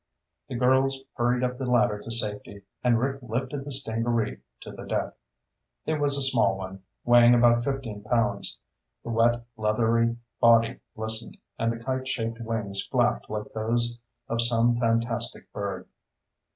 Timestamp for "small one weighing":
6.23-7.35